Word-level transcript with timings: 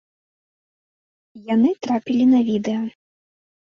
Яны 1.53 1.71
трапілі 1.87 2.25
на 2.35 2.39
відэа. 2.53 2.85